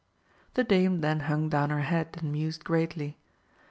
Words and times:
The 0.55 0.63
dame 0.63 1.01
then 1.01 1.19
hung 1.19 1.47
down 1.47 1.69
her 1.69 1.81
head 1.81 2.17
and 2.21 2.31
mused 2.31 2.63
greatly. 2.63 3.19